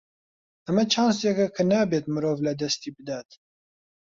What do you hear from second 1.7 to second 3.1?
نابێت مرۆڤ لەدەستی